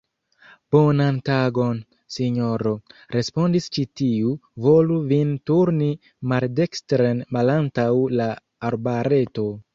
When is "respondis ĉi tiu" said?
3.17-4.33